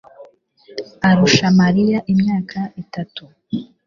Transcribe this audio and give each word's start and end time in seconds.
arusha 1.09 1.45
Mariya 1.59 1.99
imyaka 2.13 2.59
itatu. 2.83 3.23